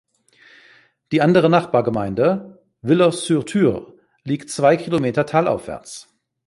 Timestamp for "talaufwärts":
5.27-6.11